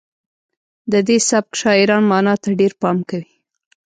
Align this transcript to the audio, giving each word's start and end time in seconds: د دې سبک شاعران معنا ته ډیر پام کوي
د 0.91 0.93
دې 1.07 1.17
سبک 1.29 1.51
شاعران 1.61 2.03
معنا 2.11 2.33
ته 2.41 2.49
ډیر 2.59 2.71
پام 2.81 2.97
کوي 3.09 3.29